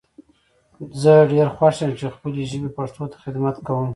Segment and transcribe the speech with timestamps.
[1.01, 3.89] زه ډیر خوښ یم چی خپلې ژبي پښتو ته خدمت کوم